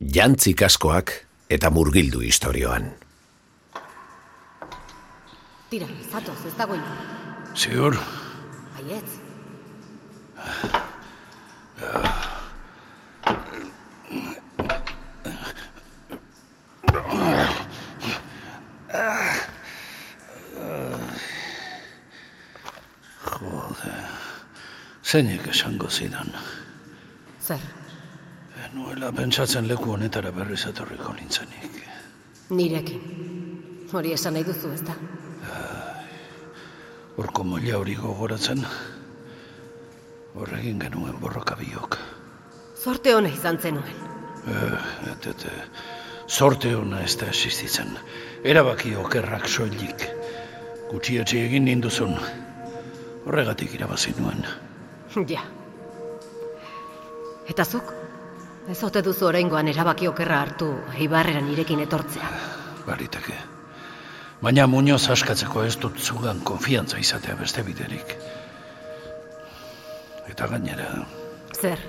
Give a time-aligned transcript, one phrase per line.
[0.00, 1.12] Jantzik askoak
[1.52, 2.88] eta murgildu historioan.
[5.70, 6.78] Tira, zatoz, ez dago.
[7.54, 7.98] Ziur,
[8.76, 9.20] Baietz.
[25.10, 26.28] zeinek esango zidan.
[27.42, 27.62] Zer,
[28.72, 31.80] Nuela pentsatzen leku honetara berriz etorriko nintzenik.
[32.50, 33.00] nirekin.
[33.92, 34.94] Hori esan nahi duzu, ez da?
[37.18, 38.62] Horko moila hori gogoratzen.
[40.34, 41.98] Horregin genuen borroka biok.
[42.80, 43.96] Zorte hona izan zenuen.
[44.46, 45.64] Eh, et, et, eh,
[46.26, 47.90] sorte hona ez da existitzen.
[48.44, 50.06] Erabaki okerrak soilik.
[50.90, 52.14] Gutxietxe egin ninduzun.
[53.26, 54.46] Horregatik irabazi nuen.
[55.28, 55.42] Ja.
[57.50, 57.99] Eta zuk?
[58.68, 62.28] Ez ote duzu oraingoan erabaki okerra hartu, eibarrera nirekin etortzea.
[62.86, 63.36] Bariteke.
[64.40, 68.16] Baina Muñoz askatzeko ez dut zugan konfiantza izatea beste biderik.
[70.30, 70.86] Eta gainera,
[71.60, 71.80] Zer,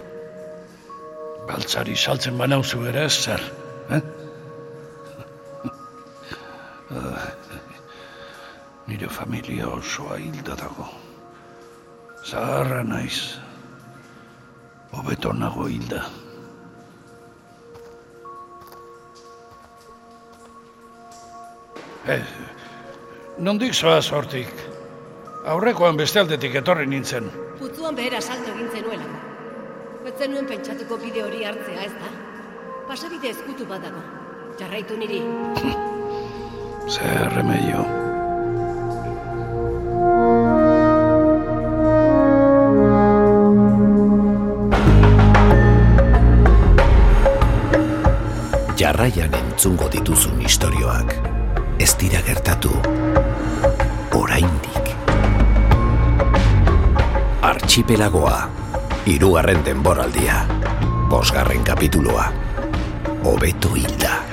[1.48, 3.42] baltzari saltzen banauzu ere ez zer,
[3.90, 4.02] eh?
[8.88, 10.88] Nire familia osoa hilda dago.
[12.26, 13.40] Zaharra naiz.
[14.92, 16.04] Hobeto nago hilda.
[22.08, 22.22] Eh,
[23.38, 24.50] nondik zoaz hortik?
[25.46, 27.30] Aurrekoan beste aldetik etorri nintzen.
[27.60, 29.06] putzuan behera salto egin zenuela.
[30.06, 32.10] Ez zenuen pentsatuko bide hori hartzea, ez da?
[32.88, 34.02] Pasabide ezkutu badago.
[34.60, 35.22] Jarraitu niri.
[36.94, 37.86] Zer remedio.
[48.82, 51.31] Jarraian entzungo dituzun istorioak.
[51.82, 52.70] Ez dira gertatu.
[54.14, 54.92] Oraindik.
[57.42, 58.50] Archipelagoa.
[59.10, 60.44] Hirugarren denboraldia.
[61.10, 62.28] Bosgarren kapituloa.
[63.24, 64.31] Hobeto hilda.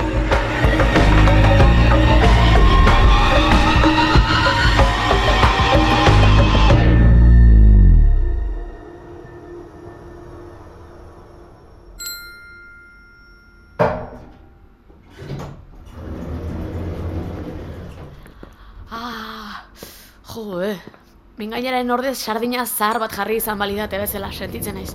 [21.58, 24.92] Mingainaren ordez sardina zahar bat jarri izan balidate bezala sentitzen naiz.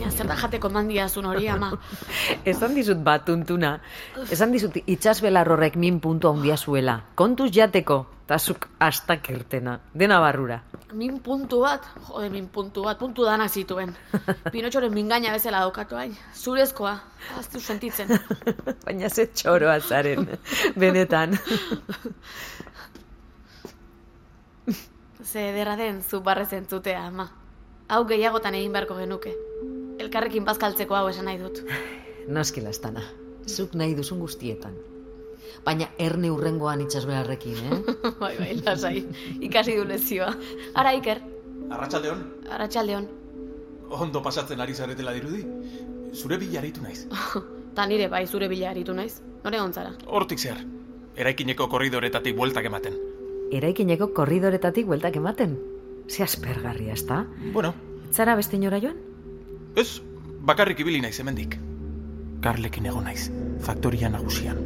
[0.00, 1.68] Ja, zer da jateko mandiazun hori, ama.
[2.52, 3.76] Esan dizut bat tuntuna.
[4.26, 6.96] Esan dizut itxasbelar horrek min puntu handia zuela.
[7.14, 9.76] Kontuz jateko, eta zuk astak irtena.
[9.94, 10.58] Dena barrura.
[10.98, 13.94] Min puntu bat, jode, min puntu bat, puntu danak zituen.
[14.56, 16.18] Pinotxoren mingaina bezala daukatu hain.
[16.34, 16.96] Zurezkoa,
[17.38, 18.10] aztu sentitzen.
[18.84, 20.26] Baina ze txoroa zaren,
[20.74, 21.38] benetan.
[25.24, 27.28] Ze ederra den zu barrez entzutea, ama.
[27.88, 29.32] Hau gehiagotan egin beharko genuke.
[30.00, 31.60] Elkarrekin bazkaltzeko hau esan nahi dut.
[32.36, 33.02] Noski lastana.
[33.46, 34.76] Zuk nahi duzun guztietan.
[35.64, 37.80] Baina erne urrengoan itxasbelarrekin, eh?
[38.22, 39.02] bai, bai, lasai.
[39.44, 40.30] Ikasi du lezioa.
[40.74, 41.20] Ara, Iker.
[41.70, 43.08] Arratsaldeon, Arratxaldeon.
[43.90, 45.44] ondo pasatzen ari zaretela dirudi.
[46.14, 47.04] Zure bila aritu naiz.
[47.76, 49.20] Ta nire bai zure bila aritu naiz.
[49.44, 49.92] Nore gontzara.
[50.06, 50.62] Hortik zehar.
[51.16, 52.94] Eraikineko korridoretatik bueltak ematen.
[53.50, 55.56] Eraikineko korridoretatik bueltak ematen.
[56.08, 57.24] Ze aspergarria, ezta?
[57.52, 57.74] Bueno,
[58.12, 58.96] Zara beste inora joan?
[59.76, 60.00] ez,
[60.42, 61.56] bakarrik ibili naiz hemendik.
[62.42, 63.30] Karlekin egon naiz,
[63.62, 64.58] faktoria nagusian.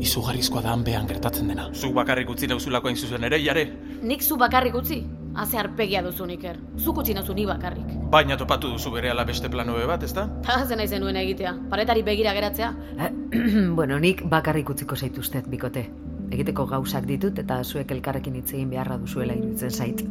[0.00, 1.68] Izugarrizkoa da hanbean gertatzen dena.
[1.74, 3.66] Zuk bakarrik utzi nauzulako hain zuzen ere, jare.
[4.02, 5.02] Nik zu bakarrik utzi?
[5.34, 6.56] Haze arpegia duzu Iker.
[6.76, 7.86] Zuk utzi nauzu ni bakarrik.
[8.10, 10.26] Baina topatu duzu berehala beste planoe bat, ezta?
[10.42, 11.54] Ta zen zenuen egitea.
[11.70, 12.74] Paretari begira geratzea.
[12.98, 13.10] Eh,
[13.78, 15.88] bueno, nik bakarrik utziko zaituztet, bikote.
[16.30, 20.04] Egiteko gauzak ditut eta zuek elkarrekin hitz egin beharra duzuela iruditzen zait.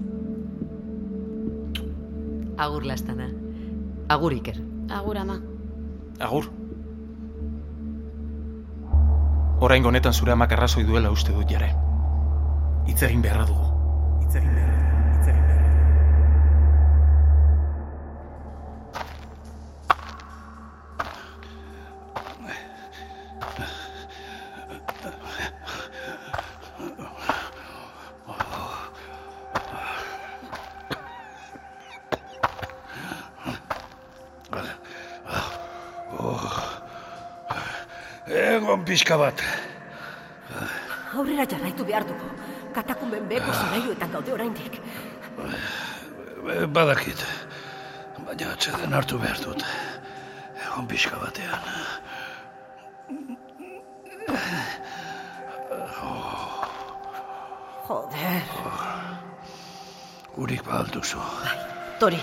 [2.59, 3.29] Agur lastana.
[4.09, 4.59] Agur Iker.
[4.89, 5.39] Agur ama.
[6.19, 6.49] Agur.
[9.63, 11.71] Orain honetan zure amak arrazoi duela uste dut jare.
[12.87, 13.71] Hitz egin beharra dugu.
[14.25, 14.78] Hitz egin beharra.
[38.89, 39.41] Pixka bat.
[41.13, 42.29] Aurrera jarraitu behar dugu.
[42.73, 44.79] Katakumen beko zelaiuetan gaude oraindik.
[46.77, 47.21] Badakit.
[48.25, 49.65] Baina atxeden hartu behar dut.
[50.65, 51.69] Egon pixka batean.
[57.89, 58.43] Joder,
[60.37, 61.21] Urik ba alduzu.
[62.01, 62.21] Tori.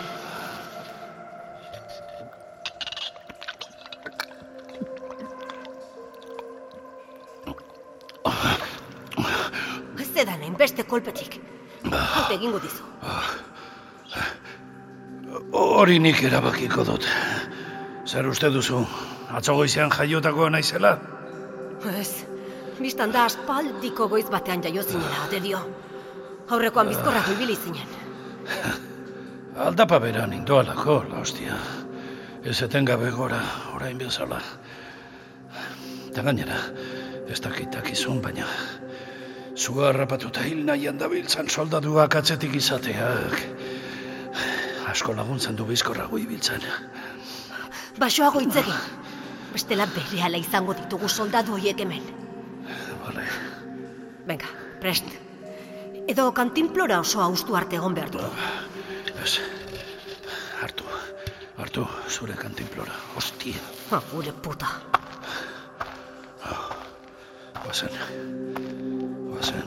[10.57, 11.35] Hainbeste kolpetik.
[11.93, 12.85] Haute egingo dizu.
[15.53, 17.05] Hori nik erabakiko dut.
[18.09, 18.79] Zer uste duzu?
[19.37, 20.95] Atzo goizean jaiotakoa naizela?
[22.01, 22.25] Ez,
[22.79, 25.61] biztan da aspaldiko goiz batean jaio zinela, ate dio.
[26.49, 27.93] Aurrekoan bizkorra ibili zinen.
[29.67, 31.61] Aldapa bera nindoalako, la hostia.
[32.45, 33.43] Ez etengabe gora,
[33.75, 34.41] orain bezala.
[36.09, 36.65] Eta gainera,
[37.29, 38.49] ez dakitak izun, baina...
[39.57, 43.39] Zua harrapatuta hil nahian dabiltzan soldaduak atzetik izateak.
[44.93, 46.67] Asko laguntzen du bizkorrago ibiltzen.
[47.99, 48.83] Basoago hitz egin.
[49.55, 52.05] Bestela berehala izango ditugu soldadu hoiek hemen.
[53.07, 53.25] Vale.
[54.29, 55.09] Venga, prest.
[56.07, 58.29] Edo kantinplora oso haustu arte egon behar dugu.
[59.25, 59.39] Ez.
[60.61, 60.85] Hartu.
[61.57, 62.93] Hartu, zure kantinplora.
[63.17, 63.65] Hostia.
[63.91, 64.69] Ah, gure puta.
[67.67, 68.76] Bazen.
[69.47, 69.63] Bazen.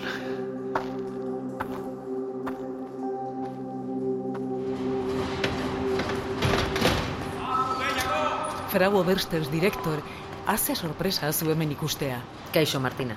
[8.69, 10.01] Frau Obersters direktor,
[10.45, 12.21] haze sorpresa zu hemen ikustea.
[12.53, 13.15] Kaixo, Martina.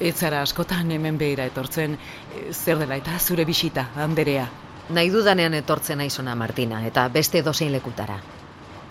[0.00, 1.96] Ez zara askotan hemen behira etortzen,
[2.52, 4.46] zer dela eta zure bisita, Anderea.
[4.90, 8.20] Nahi dudanean etortzen aizona, Martina, eta beste dozein lekutara.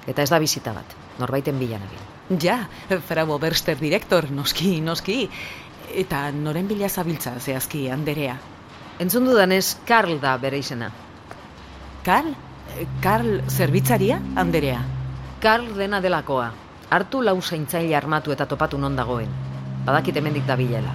[0.08, 2.04] Eta ez da bizita bat, norbaiten bilan nabil.
[2.42, 2.68] Ja,
[3.08, 5.30] Frau Oberster direktor, noski, noski.
[5.96, 8.38] Eta noren bila zabiltza zehazki, Anderea.
[9.00, 10.92] Entzun dudanez, Karl da bere izena.
[12.04, 12.34] Karl?
[12.78, 14.82] Eh, Karl zerbitzaria, Anderea?
[15.40, 16.52] Karl dena delakoa.
[16.90, 19.30] Hartu lau zaintzaile armatu eta topatu non dagoen.
[19.86, 20.94] Badakit hemendik da bilela.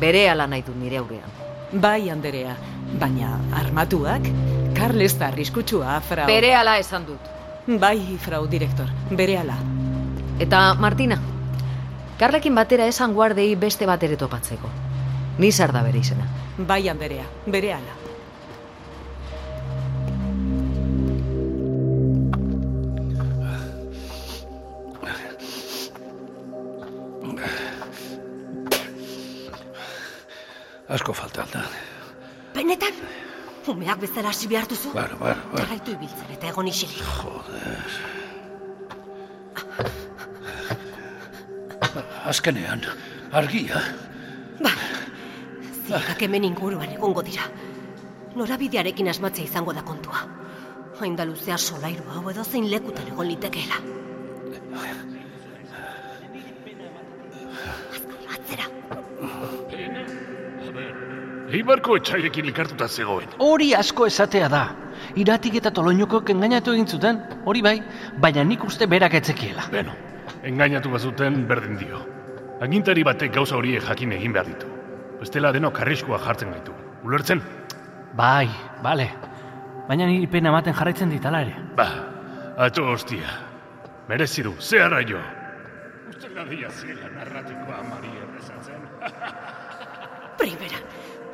[0.00, 1.30] Bere ala nahi dut nire aurrean.
[1.72, 2.56] Bai, Anderea.
[3.00, 4.28] Baina armatuak?
[4.74, 6.26] Karl ez da arriskutsua, Frau...
[6.26, 7.32] Bere ala esan dut.
[7.80, 9.56] Bai, Frau direktor, bere ala.
[10.40, 11.18] Eta, Martina,
[12.18, 14.68] Karlekin batera esan guardei beste bat ere topatzeko.
[15.38, 16.26] Nizar da bere izena.
[16.58, 17.94] Bai, Anderea, bere ala.
[30.88, 31.62] Asko falta alda.
[32.54, 33.02] Benetan?
[33.68, 34.90] Umeak bezala hasi behar duzu?
[34.96, 35.60] Bar, bar, bar.
[35.60, 37.02] Jarraitu ibiltzen eta egon isilik.
[37.20, 38.16] Joder.
[42.24, 42.82] Azkenean,
[43.32, 43.80] argia.
[45.88, 47.46] Zirkak hemen inguruan egongo dira.
[48.36, 50.24] Norabidearekin asmatzea izango da kontua.
[51.00, 53.80] Hain da luzea solairu hau edo zein lekutan egon litekeela.
[58.34, 58.66] Atzera,
[61.48, 63.30] Eibarko etxairekin elkartuta zegoen.
[63.40, 64.66] Hori asko esatea da.
[65.16, 67.78] Iratik eta toloinokok engainatu egin zuten, hori bai,
[68.20, 69.64] baina nik uste berak etzekiela.
[69.72, 69.94] Beno,
[70.44, 72.00] engainatu bazuten berdin dio.
[72.60, 74.66] Agintari batek gauza horiek jakin egin behar ditu.
[75.20, 76.72] Bestela denok arriskua jartzen gaitu.
[77.04, 77.42] Ulertzen?
[78.18, 78.48] Bai,
[78.82, 79.08] bale.
[79.88, 81.54] Baina niri pena ematen jarraitzen ditala ere.
[81.76, 81.88] Ba,
[82.56, 83.28] atzo hostia.
[84.08, 85.20] Merezi du, ze arraio.
[86.08, 88.82] Uste nadia zela narratikoa Mari errezatzen.
[90.38, 90.80] primera.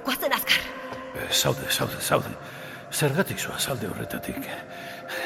[0.05, 0.61] Guazen azkar.
[1.15, 2.33] Eh, Zaude, zaude, zaude.
[2.95, 4.45] Zergatik zoa zalde horretatik.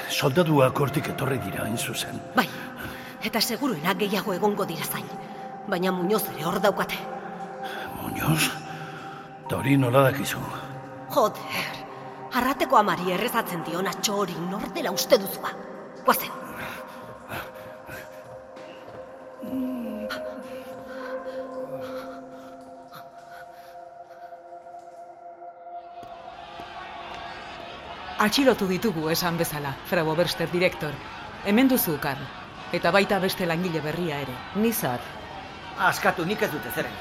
[0.09, 2.21] Soldaduak hortik etorri dira hain zuzen.
[2.37, 2.47] Bai,
[3.23, 5.07] eta seguruena gehiago egongo dira zain.
[5.69, 6.99] Baina Muñoz ere hor daukate.
[8.01, 8.51] Muñoz?
[9.49, 10.39] Tori nola dakizu.
[11.11, 11.69] Joder,
[12.33, 15.55] arrateko amari errezatzen diona txori nordela uste duzua.
[16.05, 16.37] Guazen.
[28.19, 30.93] Atxilotu ditugu esan bezala, Frau Oberster direktor.
[31.47, 32.48] Hemen duzu, Karl.
[32.73, 34.35] Eta baita beste langile berria ere.
[34.57, 35.01] Nizar,
[35.79, 36.95] Askatu nik ez dute zeren.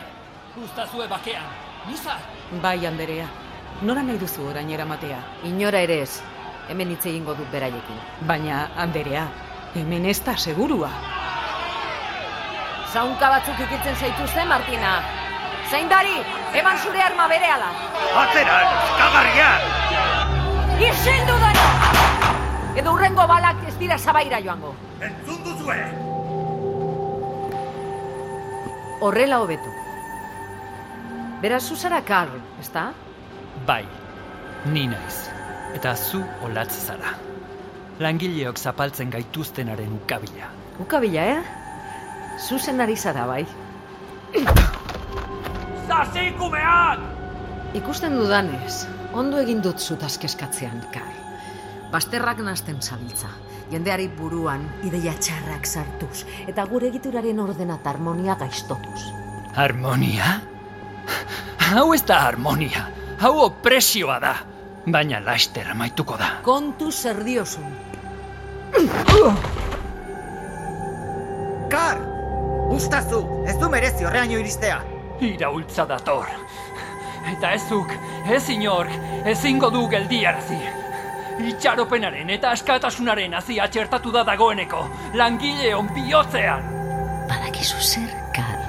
[0.55, 1.45] Gustazue bakean.
[1.87, 2.21] Nizar!
[2.61, 3.25] Bai, Anderea.
[3.81, 5.17] Nora nahi duzu orain eramatea?
[5.43, 6.21] inora ere ez.
[6.69, 7.99] Hemen hitz egingo dut beraiekin.
[8.29, 9.27] Baina, Anderea,
[9.75, 10.89] hemen ez da segurua.
[12.93, 15.01] Zaunka batzuk ikitzen zaituzte, Martina.
[15.71, 16.21] Zaindari,
[16.53, 17.71] eman zure arma berehala.
[18.23, 18.61] Atzera,
[19.01, 19.51] kagarria!
[20.91, 21.46] Isildu dara!
[22.77, 24.75] Edo urrengo balak ez dira zabaira joango.
[25.01, 25.77] Entzun duzue!
[29.01, 29.71] Horrela hobetu.
[31.41, 32.91] Beraz, zu zara Karl, ezta?
[33.65, 33.83] Bai,
[34.69, 35.17] ni naiz.
[35.73, 37.15] Eta zu olatz zara.
[37.99, 40.53] Langileok zapaltzen gaituztenaren ukabila.
[40.79, 41.43] Ukabila, eh?
[42.37, 43.45] zuzen ari zara bai.
[45.87, 46.99] Zazikumeak!
[47.77, 51.26] Ikusten dudanez, ondo egin dut zutaz kezkatzean, Karl.
[51.91, 53.29] Basterrak nazten zabiltza,
[53.71, 59.07] jendeari buruan ideia txarrak sartuz, eta gure egituraren ordena harmonia gaiztotuz.
[59.55, 60.41] Harmonia?
[61.71, 62.89] Hau ez da harmonia,
[63.19, 64.35] hau opresioa da.
[64.87, 66.37] Baina laster amaituko da.
[66.43, 67.71] Kontu zer diozun.
[71.71, 71.99] Kar!
[72.71, 74.81] Ustazu, ez du merezi horreaino iristea.
[75.23, 76.27] Iraultza dator.
[77.31, 77.91] Eta ezuk,
[78.31, 78.91] ez inork,
[79.27, 80.59] ezingo du geldiarazi.
[81.37, 84.81] Itxaropenaren eta askatasunaren hazi atxertatu da dagoeneko,
[85.19, 86.65] langileon bihotzean.
[87.29, 88.63] Badakizu zer, Karl,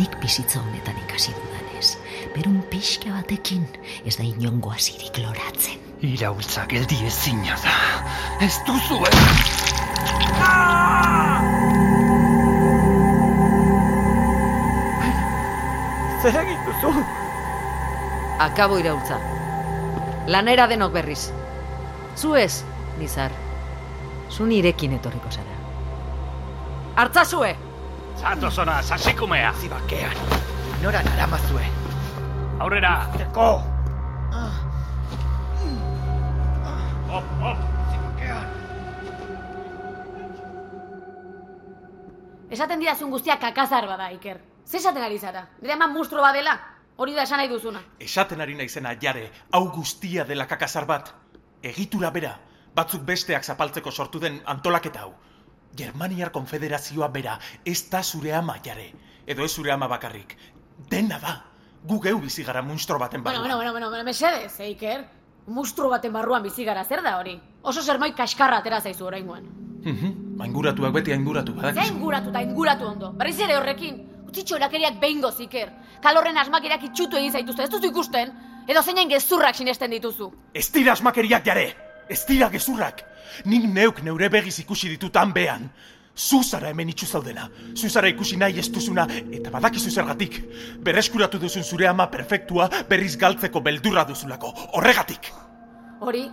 [0.00, 1.96] nik bizitza honetan ikasi dudanez,
[2.36, 3.66] berun pixka batekin
[4.06, 5.80] ez da inongo azirik loratzen.
[6.02, 7.76] Iraultza geldi ezina da.
[8.40, 9.02] Ez duzu
[10.42, 11.12] Ah!
[16.22, 16.90] Zer egin duzu?
[18.38, 19.16] Akabo iraultza.
[20.30, 21.32] Lanera denok berriz.
[22.16, 22.64] Zu ez,
[22.98, 23.32] Nizar.
[24.30, 25.56] Zu nirekin etorriko zara.
[26.96, 27.56] Artzazue!
[28.20, 29.52] Zatozona, sasikumea!
[29.60, 30.16] Zibakean,
[30.82, 31.64] nora naramazue.
[32.60, 33.08] Aurrera!
[33.16, 33.50] Teko!
[37.12, 37.58] Hop, hop!
[42.52, 44.38] Esaten didazun guztia kakazar bada, Iker.
[44.68, 45.46] Ze esaten ari zara?
[45.62, 46.52] Nire ama mustro badela?
[47.00, 47.80] Hori da esan nahi duzuna.
[47.98, 51.08] Esaten ari naizena jare, hau guztia dela kakazar bat.
[51.62, 52.32] Egitura bera,
[52.74, 55.12] batzuk besteak zapaltzeko sortu den antolaketa hau.
[55.76, 58.90] Germaniar konfederazioa bera, ez da zure ama jare.
[59.26, 60.36] Edo ez zure ama bakarrik.
[60.90, 61.36] Dena da.
[61.86, 63.56] Gu geu bizi gara munstro baten Bueno, barruan.
[63.58, 65.04] bueno, bueno, bueno, mesedez, eh, Iker.
[65.46, 67.40] Mustro baten barruan bizi gara, zer da hori?
[67.62, 69.44] Oso sermoi kaskarra atera zaizu oraingoan.
[69.84, 71.94] Mhm, Ainguratuak beti ainguratu, Ze badakizu.
[71.94, 73.12] inguratu eta inguratu ondo.
[73.12, 74.08] Berriz ere horrekin.
[74.28, 75.72] Utzi txorakeriak behingo ziker.
[76.00, 78.32] Kalorren asmakerak itxutu egin zaituzte, ez duzu ikusten?
[78.68, 80.30] Edo zeinen gezurrak sinesten dituzu.
[80.54, 81.66] Ez dira asmakeriak jare!
[82.08, 83.02] Ez dira gezurrak!
[83.44, 85.70] Nik neuk neure begiz ikusi ditut han behan.
[86.14, 87.48] Zu zara hemen itxu zaudena.
[87.74, 90.38] Zu zara ikusi nahi ez duzuna, eta badakizu zergatik.
[90.84, 94.52] Berreskuratu duzun zure ama perfektua berriz galtzeko beldurra duzulako.
[94.76, 95.32] Horregatik!
[96.00, 96.26] Hori,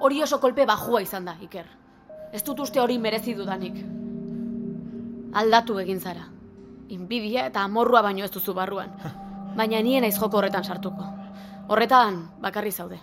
[0.00, 1.66] hori oso kolpe bajua izan da, Iker.
[2.32, 3.76] Ez dut uste hori merezi dudanik.
[5.34, 6.24] Aldatu egin zara.
[6.88, 8.90] Inbidia eta amorrua baino ez duzu barruan.
[9.54, 11.13] Baina nien naiz joko horretan sartuko.
[11.68, 12.98] Horretan bakarri zaude.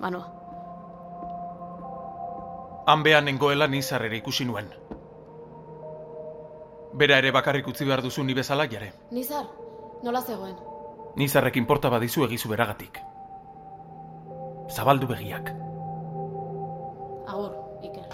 [0.00, 0.26] Banoa.
[2.86, 4.68] Han behan nengoela nizarrera ikusi nuen.
[6.94, 8.92] Bera ere bakarrik utzi behar duzu ni bezala jare.
[9.10, 9.46] Nizar,
[10.02, 10.56] nola zegoen?
[11.16, 13.00] Nizarrekin porta badizu egizu beragatik.
[14.74, 15.50] Zabaldu begiak.
[17.30, 18.06] Agur, Iker.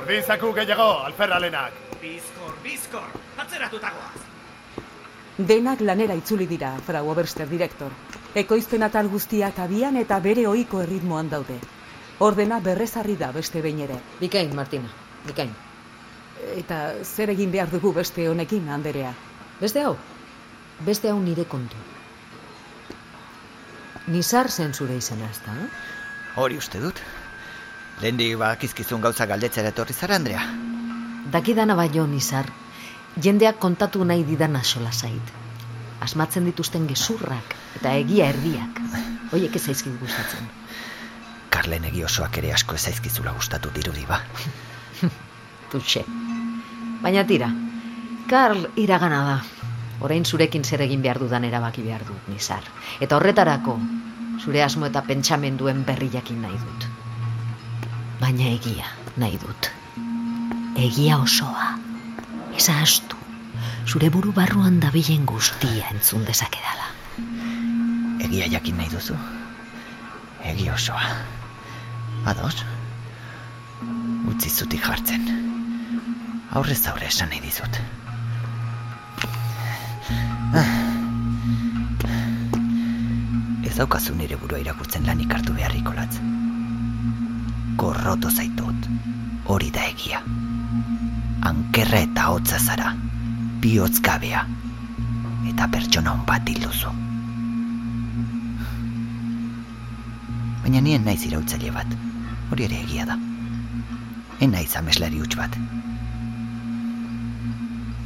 [0.00, 1.89] Urdin zaku gehiago, alferralenak.
[2.00, 4.20] Bizkor, bizkor, atzeratutagoaz.
[5.36, 7.92] Denak lanera itzuli dira, Frau Oberster direktor.
[8.34, 11.58] Ekoizpen atal guztiak abian eta bere ohiko erritmoan daude.
[12.24, 13.98] Ordena berrezarri da beste behin ere.
[14.20, 14.88] Bikain, Martina,
[15.26, 15.52] bikain.
[16.56, 19.12] Eta zer egin behar dugu beste honekin, Anderea?
[19.60, 19.94] Beste hau?
[20.88, 21.76] Beste hau nire kontu.
[24.08, 25.58] Nizar zen zure izena, ez da?
[26.40, 27.04] Hori uste dut.
[28.00, 30.48] Lehendik bakizkizun gauza galdetzera etorri zara, Andrea.
[31.28, 32.48] Dakidana baino, Nizar,
[33.20, 35.32] jendeak kontatu nahi didana sola zait.
[36.00, 38.80] Asmatzen dituzten gezurrak eta egia erdiak.
[39.32, 40.48] Hoiek ez zaizkit gustatzen.
[41.50, 44.20] Karlen egi osoak ere asko ez zaizkizula gustatu dirudi ba.
[45.72, 46.04] Tutxe.
[47.02, 47.50] Baina tira,
[48.30, 49.36] Karl iragana da.
[50.00, 52.64] Orain zurekin zer egin behar dudan erabaki behar dut, Nizar.
[53.00, 53.76] Eta horretarako,
[54.40, 56.88] zure asmo eta pentsamenduen berri jakin nahi dut.
[58.22, 58.88] Baina egia
[59.20, 59.70] nahi dut.
[60.80, 61.74] Egia osoa.
[62.56, 63.16] Ez astu.
[63.84, 66.86] Zure buru barruan dabilen guztia entzun dezakedala.
[68.24, 69.16] Egia jakin nahi duzu.
[70.52, 71.02] Egia osoa.
[72.32, 72.64] Ados?
[74.32, 75.28] Utzi zutik jartzen.
[76.56, 77.80] Aurrez aurre esan nahi dizut.
[80.56, 80.74] Ah.
[83.68, 86.14] Ez daukazu nire burua irakurtzen lanik hartu beharriko latz.
[87.84, 88.94] Gorroto zaitut.
[89.50, 90.24] Hori da egia.
[91.42, 92.94] Ankerra eta hotza zara.
[93.60, 94.00] Bihotz.
[95.50, 96.90] Eta pertsona hon bat duzu.
[100.62, 101.86] Baina nien naiz irautzaile bat.
[102.50, 103.16] Hori ere egia da.
[104.40, 105.56] En naiz ameslari huts bat.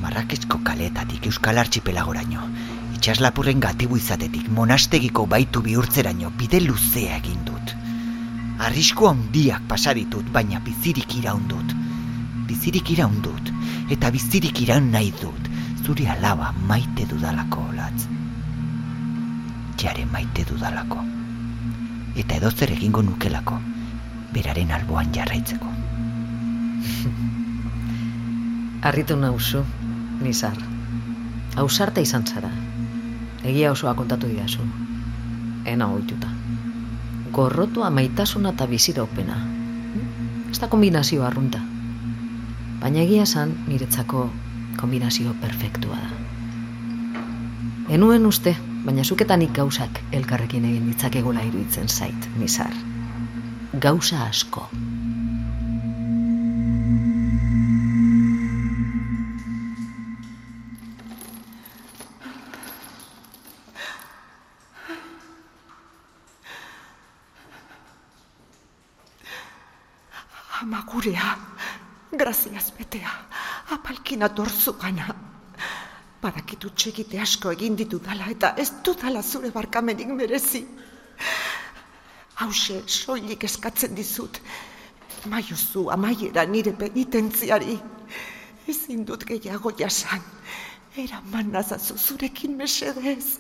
[0.01, 2.49] Marrakesko kaleetatik Euskal Archipelagoraino,
[2.97, 7.75] itxaslapurren gatibu izatetik monastegiko baitu bihurtzeraino bide luzea egin dut.
[8.59, 11.75] Arrisko handiak pasa ditut, baina bizirik iraun dut.
[12.49, 13.51] Bizirik iraun dut,
[13.91, 15.51] eta bizirik iraun nahi dut.
[15.85, 18.07] Zure alaba maite dudalako, latz.
[19.81, 21.01] Jare maite dudalako.
[22.17, 23.59] Eta edo zer egingo nukelako,
[24.33, 25.73] beraren alboan jarraitzeko.
[28.89, 29.65] Arritu nauzu,
[30.23, 30.57] nizar.
[31.57, 32.51] Ausarta izan zara.
[33.45, 34.65] Egia osoa kontatu didazu.
[35.69, 36.29] Ena oituta.
[37.33, 39.37] Gorrotua maitasuna eta biziraupena.
[40.51, 41.61] Ez da kombinazio arrunta.
[42.85, 44.27] Baina egia esan niretzako
[44.77, 47.23] kombinazio perfektua da.
[47.97, 48.53] Enuen uste,
[48.85, 52.77] baina zuketanik gauzak elkarrekin egin ditzakegula iruditzen zait, nizar.
[53.87, 54.67] Gauza asko.
[74.25, 75.15] Apalkin atorzu gana.
[76.23, 80.67] Badakit utxegite asko egin ditu dala eta ez dudala zure barkamenik merezi.
[82.37, 84.41] Hauxe, soilik eskatzen dizut.
[85.27, 87.79] Maiozu amaiera nire penitentziari.
[88.69, 90.21] Ezin dut gehiago jasan.
[90.97, 93.39] Eraman nazazu zurekin mesedez.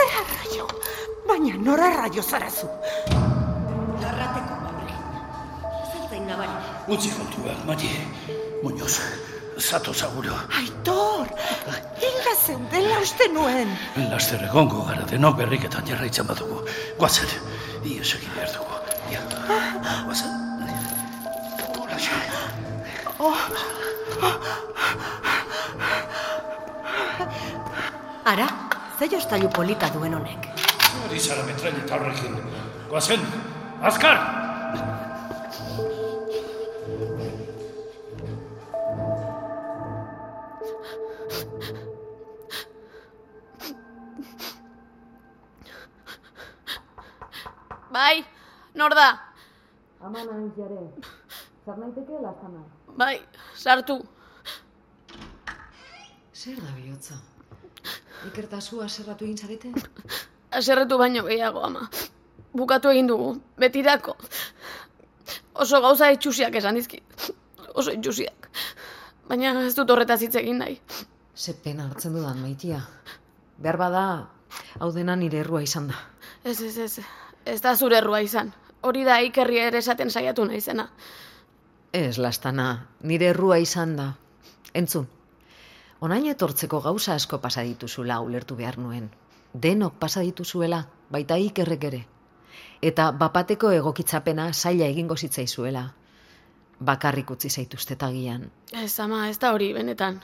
[0.00, 0.66] Zer arraio?
[1.28, 2.68] Baina nora arraio zarazu?
[4.02, 4.94] Larrateko babre.
[5.92, 6.54] Zertzain nabari.
[6.94, 7.90] Utzi kontua, Mari.
[8.62, 8.96] Muñoz,
[9.58, 10.34] zato zaguro.
[10.60, 11.28] Aitor,
[12.00, 13.76] hilda zeudela uste nuen.
[14.12, 16.62] Laster egongo gara denok berriketan jarraitzen badugu.
[16.98, 17.28] Guazen,
[17.84, 18.80] ies egin behar dugu.
[19.12, 19.20] Ja,
[20.06, 20.32] guazen.
[21.76, 22.10] Horaxe.
[23.18, 23.36] Oh,
[28.30, 28.46] Ara,
[29.00, 30.46] ze jostailu polita duen honek.
[31.02, 32.34] Hori zara metraileta horrekin.
[32.90, 33.22] Guazen,
[33.80, 34.18] azkar!
[47.90, 48.20] Bai,
[48.74, 49.08] nor da?
[50.04, 50.84] Ama naiz jare.
[51.64, 52.68] Zer naiteke lastana.
[53.00, 53.16] Bai,
[53.64, 54.00] sartu.
[56.44, 57.22] Zer da bihotza?
[58.28, 59.72] Ikertazu aserratu egin zarete?
[60.58, 61.88] Aserretu baino gehiago, ama.
[62.56, 64.16] Bukatu egin dugu, betirako.
[65.54, 67.30] Oso gauza itxusiak esan dizkit.
[67.74, 68.50] Oso itxusiak.
[69.28, 70.80] Baina ez dut horretaz hitz egin nahi.
[71.36, 72.82] Ze pena hartzen dudan, maitia.
[73.58, 74.04] Behar bada,
[74.80, 76.00] hau dena nire errua izan da.
[76.44, 77.06] Ez, ez, ez.
[77.46, 78.52] Ez da zure errua izan.
[78.82, 80.88] Hori da ikerri ere esaten saiatu naizena.
[81.92, 84.12] Ez, lastana, nire errua izan da.
[84.74, 85.06] Entzun,
[86.00, 89.10] onain etortzeko gauza asko pasa dituzula ulertu behar nuen.
[89.52, 92.00] Denok pasa dituzuela, baita ikerrek ere.
[92.82, 95.82] Eta bapateko egokitzapena zaila egingo zitzaizuela.
[96.80, 98.50] Bakarrik utzi zaituzte tagian.
[98.72, 100.20] Ez, ama, ez da hori, benetan.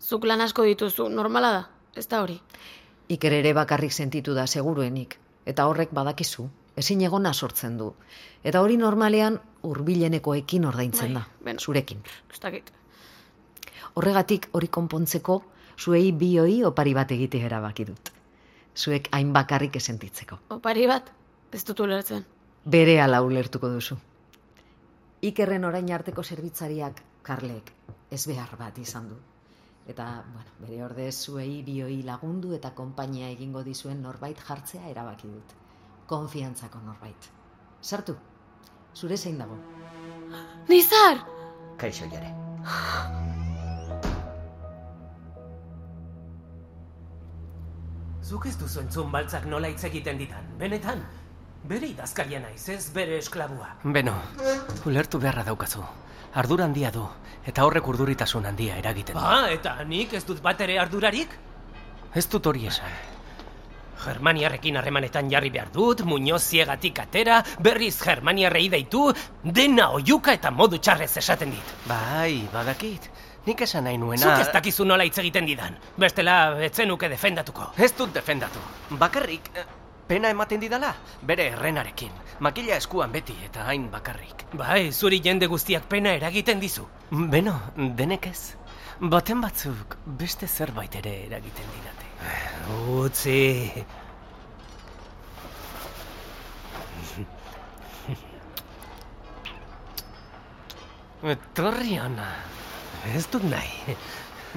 [0.00, 1.62] Zuk lan asko dituzu, normala da,
[1.94, 2.40] ez da hori.
[3.08, 5.18] Iker ere bakarrik sentitu da seguruenik.
[5.46, 7.92] Eta horrek badakizu, ezin egona sortzen du.
[8.42, 11.60] Eta hori normalean hurbilenekoekin ordaintzen Bai, da, beno.
[11.60, 12.02] zurekin.
[12.32, 12.72] Ez dakit.
[13.94, 15.42] Horregatik hori konpontzeko,
[15.78, 18.10] zuei bioi opari bat egitea erabaki dut.
[18.74, 20.38] Zuek hain bakarrik esentitzeko.
[20.56, 21.10] Opari bat,
[21.52, 22.24] ez dut ulertzen.
[22.64, 23.96] Bere ala ulertuko duzu.
[25.24, 27.70] Ikerren orain arteko zerbitzariak Karlek
[28.12, 29.16] ez behar bat izan du.
[29.88, 35.56] Eta, bueno, bere ordez zuei bioi lagundu eta konpainia egingo dizuen norbait jartzea erabaki dut.
[36.08, 37.28] Konfiantzako norbait.
[37.80, 38.16] Sartu,
[38.94, 39.60] zure zein dago.
[40.68, 41.20] Nizar!
[41.80, 42.32] Kaixo jare.
[48.24, 51.02] Zuk ez duzu entzun baltzak nola hitz egiten ditan, benetan.
[51.68, 53.68] Bere idazkaria naiz, ez bere esklabua.
[53.96, 54.14] Beno,
[54.88, 55.84] ulertu beharra daukazu.
[56.40, 57.02] Ardura handia du,
[57.44, 59.20] eta horrek urduritasun handia eragiten du.
[59.20, 61.36] Ba, eta nik ez dut bat ere ardurarik?
[62.16, 62.96] Ez dut hori esan.
[64.04, 69.04] Germaniarrekin harremanetan jarri behar dut, Muñoz ziegatik atera, berriz Germaniarrei deitu,
[69.44, 71.76] dena oiuka eta modu txarrez esaten dit.
[71.92, 73.12] Bai, badakit.
[73.44, 74.24] Nik esan nahi nuena...
[74.24, 75.74] Zuk ez dakizu nola hitz egiten didan.
[76.00, 77.66] Bestela, etzenuke defendatuko.
[77.76, 78.62] Ez dut defendatu.
[79.00, 79.64] Bakarrik, eh,
[80.08, 82.12] pena ematen didala, bere errenarekin.
[82.40, 84.46] Makila eskuan beti eta hain bakarrik.
[84.56, 86.86] Bai, zuri jende guztiak pena eragiten dizu.
[87.10, 88.54] Beno, denek ez.
[89.00, 92.08] Baten batzuk beste zerbait ere eragiten didate.
[92.96, 93.84] Utzi.
[101.34, 102.32] Etorri ona.
[103.12, 103.96] Ez dut nahi.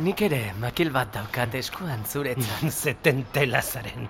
[0.06, 2.70] Nik ere makil bat daukat eskuan zuretzat.
[2.72, 4.08] Zeten telazaren.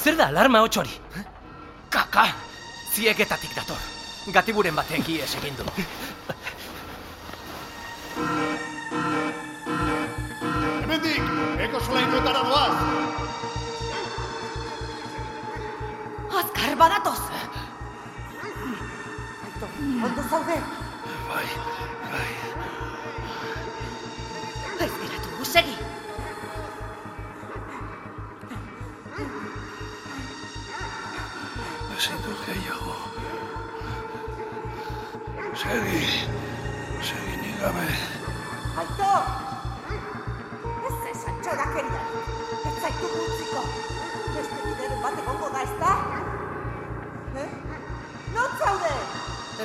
[0.00, 0.94] Zer da alarma hotxori?
[1.90, 2.26] Kaka!
[2.94, 3.80] Ziegetatik dator.
[4.34, 5.64] Gatiburen batek ies egin du.
[20.02, 20.56] Ondo zaude?
[21.28, 21.46] Bai,
[22.10, 22.30] bai.
[24.84, 25.76] Ez geratu, segi!
[31.96, 32.96] Ezin dut gehiago.
[35.64, 36.02] Segi,
[37.10, 38.09] segi ni gabe.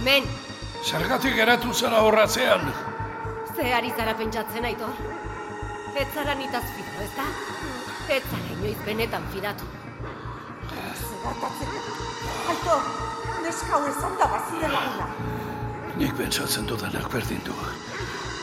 [0.06, 0.28] Hemen,
[0.86, 2.62] Zergatik geratu zara horratzean.
[3.56, 4.92] ze ari zara pentsatzen aitor?
[5.96, 7.24] Ez zara nitaz fido, ez da?
[8.14, 9.66] Ez zara inoiz benetan fidatu.
[10.70, 11.80] Zeratatzeko.
[12.54, 12.76] Aito,
[13.48, 15.08] neska hau esan da bazire laguna.
[15.98, 17.56] Nik pentsatzen dudanak berdin du.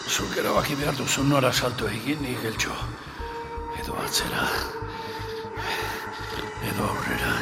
[0.09, 2.75] Zuk erabaki behar duzu nora salto egin ni geltxo.
[3.85, 4.49] Edo atzera.
[6.73, 7.37] Edo aurrera.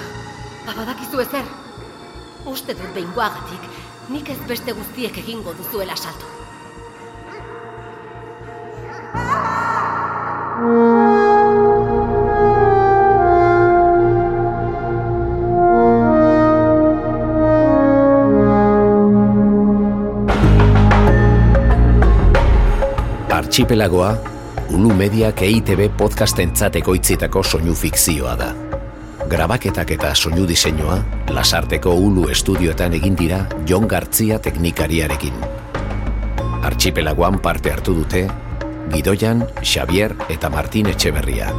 [0.66, 1.48] Babadakizu ezer.
[2.44, 3.64] Uste dut behingoagatik,
[4.10, 6.26] nik ez beste guztiek egingo duzuela salto.
[23.30, 24.16] Archipelagoa,
[24.70, 28.50] Ulu Mediak EITB podcastentzat ekoitzitako soinu fikzioa da.
[29.30, 30.96] Grabaketak eta soinu diseinua
[31.30, 35.36] Lasarteko Ulu estudioetan egin dira Jon Gartzia teknikariarekin.
[36.66, 38.24] Archipelagoan parte hartu dute
[38.90, 41.52] Gidoian, Xavier eta Martin Etxeberria.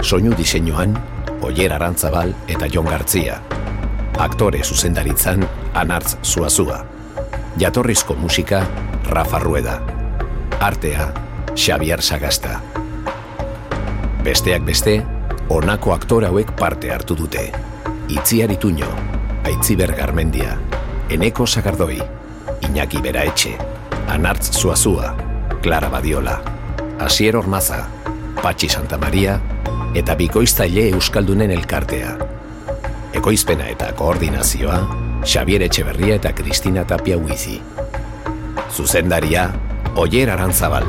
[0.00, 0.94] Soinu diseinuan
[1.42, 3.40] Oier Arantzabal eta Jon Gartzia.
[4.22, 5.42] Aktore zuzendaritzan
[5.74, 6.84] Anartz Zuazua.
[7.58, 8.62] Jatorrizko musika
[9.10, 9.80] Rafa Rueda.
[10.60, 11.10] Artea
[11.56, 12.60] Xavier Sagasta.
[14.22, 15.00] Besteak beste,
[15.48, 17.50] honako aktore hauek parte hartu dute.
[18.08, 18.88] Itziar Ituño,
[19.44, 20.56] Aitziber Garmendia,
[21.10, 22.00] Eneko Sagardoi,
[22.62, 23.56] Iñaki Beraetxe,
[24.08, 25.14] Anartz Zuazua,
[25.62, 26.40] Clara Badiola,
[26.98, 27.86] Asier Ormaza,
[28.42, 29.40] Patxi Santa Maria
[29.94, 32.16] eta Bikoiztaile Euskaldunen elkartea.
[33.16, 34.80] Ekoizpena eta koordinazioa,
[35.24, 37.60] Xavier Etxeberria eta Kristina Tapia Huizi.
[38.70, 39.50] Zuzendaria,
[39.96, 40.84] Oier Arantzabal.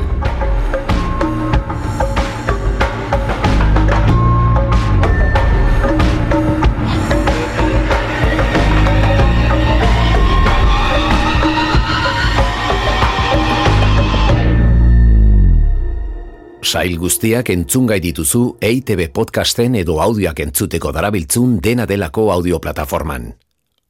[16.68, 23.30] Sail guztiak entzungai dituzu EITB podcasten edo audioak entzuteko darabiltzun dena delako audioplatforman.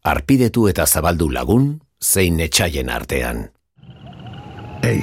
[0.07, 1.67] Arpidetu eta zabaldu lagun,
[1.99, 3.43] zein etxaien artean.
[4.87, 5.03] Ei,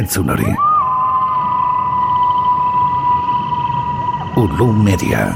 [0.00, 0.56] entzun hori.
[4.40, 5.28] Ulu Media.